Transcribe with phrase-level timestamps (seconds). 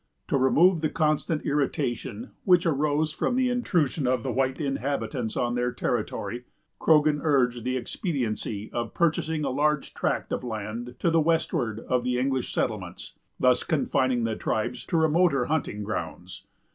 [0.29, 5.53] To remove the constant irritation which arose from the intrusion of the white inhabitants on
[5.53, 6.45] their territory,
[6.79, 12.03] Croghan urged the expediency of purchasing a large tract of land to the westward of
[12.03, 16.47] the English settlements; thus confining the tribes to remoter hunting grounds.